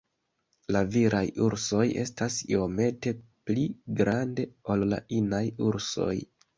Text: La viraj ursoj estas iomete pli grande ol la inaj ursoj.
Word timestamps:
La 0.75 0.79
viraj 0.95 1.21
ursoj 1.49 1.83
estas 2.05 2.39
iomete 2.55 3.15
pli 3.51 3.69
grande 4.03 4.51
ol 4.75 4.91
la 4.93 5.05
inaj 5.23 5.47
ursoj. 5.73 6.15